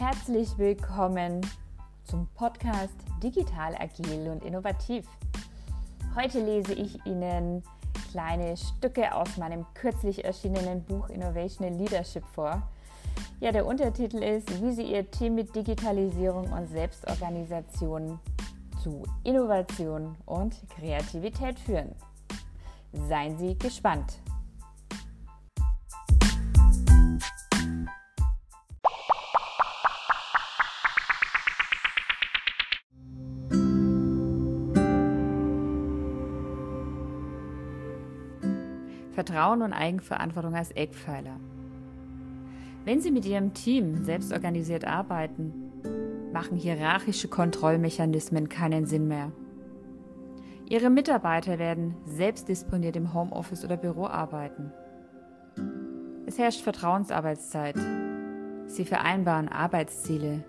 [0.00, 1.46] Herzlich willkommen
[2.04, 5.06] zum Podcast Digital Agil und Innovativ.
[6.16, 7.62] Heute lese ich Ihnen
[8.10, 12.62] kleine Stücke aus meinem kürzlich erschienenen Buch Innovation in Leadership vor.
[13.40, 18.18] Ja, der Untertitel ist, wie Sie Ihr Team mit Digitalisierung und Selbstorganisation
[18.82, 21.94] zu Innovation und Kreativität führen.
[23.06, 24.22] Seien Sie gespannt.
[39.20, 41.36] Vertrauen und Eigenverantwortung als Eckpfeiler.
[42.86, 45.52] Wenn Sie mit Ihrem Team selbstorganisiert arbeiten,
[46.32, 49.30] machen hierarchische Kontrollmechanismen keinen Sinn mehr.
[50.70, 54.72] Ihre Mitarbeiter werden selbstdisponiert im Homeoffice oder Büro arbeiten.
[56.24, 57.76] Es herrscht Vertrauensarbeitszeit.
[58.68, 60.44] Sie vereinbaren Arbeitsziele.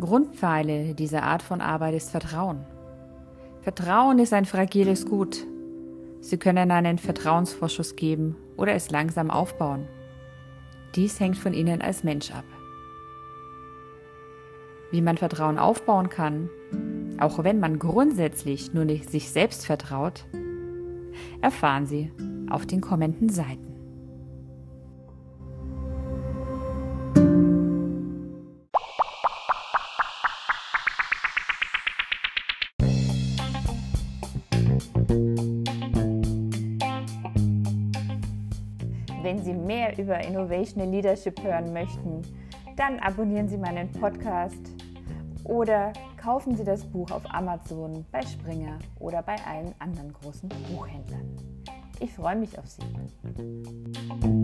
[0.00, 2.64] Grundpfeile dieser Art von Arbeit ist Vertrauen.
[3.60, 5.44] Vertrauen ist ein fragiles Gut.
[6.20, 9.86] Sie können einen Vertrauensvorschuss geben oder es langsam aufbauen.
[10.94, 12.44] Dies hängt von Ihnen als Mensch ab.
[14.90, 16.48] Wie man Vertrauen aufbauen kann,
[17.20, 20.24] auch wenn man grundsätzlich nur nicht sich selbst vertraut,
[21.40, 22.10] erfahren Sie
[22.50, 23.68] auf den kommenden Seiten.
[39.28, 42.22] Wenn Sie mehr über Innovation in Leadership hören möchten,
[42.76, 44.72] dann abonnieren Sie meinen Podcast
[45.44, 51.36] oder kaufen Sie das Buch auf Amazon, bei Springer oder bei allen anderen großen Buchhändlern.
[52.00, 54.37] Ich freue mich auf Sie.